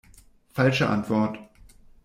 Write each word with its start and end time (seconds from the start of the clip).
Falsche 0.49 0.89
Antwort. 0.89 1.37